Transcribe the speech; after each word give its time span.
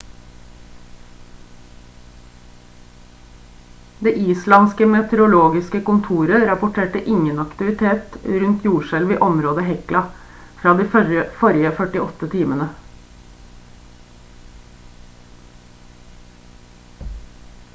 det 4.07 4.13
islandske 4.29 4.87
meteorologiske 4.93 5.81
kontoret 5.89 6.45
rapporterte 6.51 7.03
ingen 7.17 7.43
aktivitet 7.45 8.17
rundt 8.45 8.65
jordskjelv 8.69 9.13
i 9.17 9.19
området 9.27 9.67
hekla 9.69 10.03
fra 10.63 10.73
de 10.81 10.87
forrige 10.97 11.75
48 11.83 12.33
timene 12.35 12.69